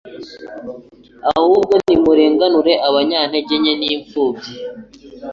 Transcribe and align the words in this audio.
Ahubwo 1.33 1.73
nimurenganure 1.85 2.73
abanyantege 2.87 3.53
nke 3.61 3.73
n’impfubyi 3.79 4.53